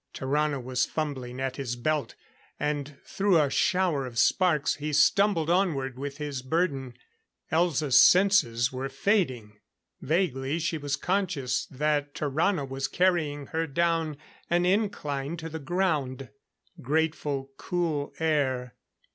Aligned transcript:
Tarrano 0.15 0.59
was 0.59 0.87
fumbling 0.87 1.39
at 1.39 1.57
his 1.57 1.75
belt; 1.75 2.15
and 2.59 2.97
through 3.05 3.39
a 3.39 3.51
shower 3.51 4.07
of 4.07 4.17
sparks 4.17 4.77
he 4.77 4.93
stumbled 4.93 5.47
onward 5.47 5.99
with 5.99 6.17
his 6.17 6.41
burden. 6.41 6.95
Elza's 7.51 8.01
senses 8.01 8.73
were 8.73 8.89
fading. 8.89 9.59
Vaguely 10.01 10.57
she 10.57 10.79
was 10.79 10.95
conscious 10.95 11.67
that 11.67 12.15
Tarrano 12.15 12.67
was 12.67 12.87
carrying 12.87 13.45
her 13.53 13.67
down 13.67 14.17
an 14.49 14.65
incline 14.65 15.37
to 15.37 15.49
the 15.49 15.59
ground. 15.59 16.29
Grateful, 16.81 17.51
cool 17.57 18.11
air. 18.17 18.73